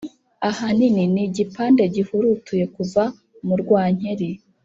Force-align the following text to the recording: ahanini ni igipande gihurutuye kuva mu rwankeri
ahanini 0.49 1.03
ni 1.13 1.21
igipande 1.27 1.83
gihurutuye 1.95 2.65
kuva 2.75 3.03
mu 3.45 3.55
rwankeri 3.61 4.29